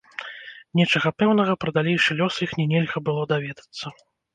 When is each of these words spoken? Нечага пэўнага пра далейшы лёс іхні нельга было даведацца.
Нечага 0.79 1.11
пэўнага 1.19 1.53
пра 1.67 1.75
далейшы 1.77 2.11
лёс 2.25 2.43
іхні 2.49 2.69
нельга 2.77 2.97
было 3.09 3.33
даведацца. 3.37 3.99